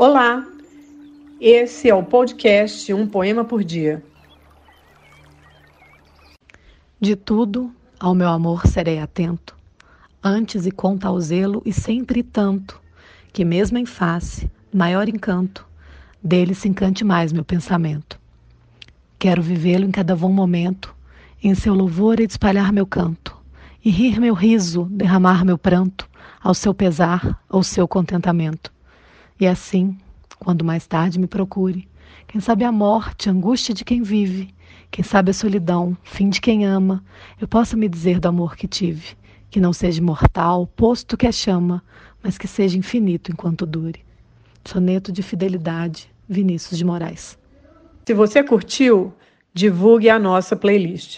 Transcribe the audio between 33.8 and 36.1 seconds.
quem vive, quem sabe a solidão,